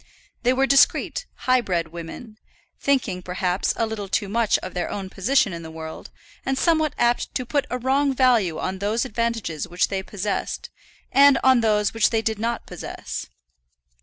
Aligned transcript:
They 0.41 0.51
were 0.51 0.65
discreet, 0.65 1.27
high 1.45 1.61
bred 1.61 1.89
women, 1.89 2.39
thinking, 2.79 3.21
perhaps, 3.21 3.71
a 3.77 3.85
little 3.85 4.07
too 4.09 4.27
much 4.29 4.57
of 4.63 4.73
their 4.73 4.89
own 4.89 5.11
position 5.11 5.53
in 5.53 5.61
the 5.61 5.69
world, 5.69 6.09
and 6.43 6.57
somewhat 6.57 6.95
apt 6.97 7.35
to 7.35 7.45
put 7.45 7.67
a 7.69 7.77
wrong 7.77 8.11
value 8.11 8.57
on 8.57 8.79
those 8.79 9.05
advantages 9.05 9.67
which 9.67 9.89
they 9.89 10.01
possessed, 10.01 10.71
and 11.11 11.37
on 11.43 11.61
those 11.61 11.93
which 11.93 12.09
they 12.09 12.23
did 12.23 12.39
not 12.39 12.65
possess. 12.65 13.27